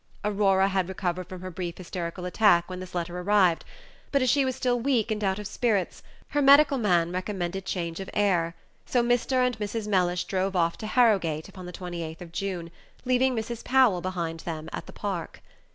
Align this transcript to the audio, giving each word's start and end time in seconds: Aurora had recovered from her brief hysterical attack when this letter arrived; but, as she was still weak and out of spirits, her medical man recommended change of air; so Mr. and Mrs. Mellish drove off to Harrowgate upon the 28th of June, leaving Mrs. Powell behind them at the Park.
Aurora 0.25 0.67
had 0.69 0.89
recovered 0.89 1.27
from 1.29 1.41
her 1.41 1.51
brief 1.51 1.77
hysterical 1.77 2.25
attack 2.25 2.67
when 2.67 2.79
this 2.79 2.95
letter 2.95 3.19
arrived; 3.19 3.63
but, 4.11 4.23
as 4.23 4.31
she 4.31 4.43
was 4.43 4.55
still 4.55 4.79
weak 4.79 5.11
and 5.11 5.23
out 5.23 5.37
of 5.37 5.45
spirits, 5.45 6.01
her 6.29 6.41
medical 6.41 6.79
man 6.79 7.11
recommended 7.11 7.67
change 7.67 7.99
of 7.99 8.09
air; 8.15 8.55
so 8.87 9.03
Mr. 9.03 9.45
and 9.45 9.59
Mrs. 9.59 9.87
Mellish 9.87 10.23
drove 10.23 10.55
off 10.55 10.75
to 10.79 10.87
Harrowgate 10.87 11.47
upon 11.49 11.67
the 11.67 11.71
28th 11.71 12.21
of 12.21 12.31
June, 12.31 12.71
leaving 13.05 13.35
Mrs. 13.35 13.63
Powell 13.63 14.01
behind 14.01 14.39
them 14.39 14.69
at 14.73 14.87
the 14.87 14.91
Park. 14.93 15.43